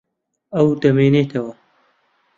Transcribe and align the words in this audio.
ئەو 0.53 0.67
دەمێنێتەوە. 0.81 1.53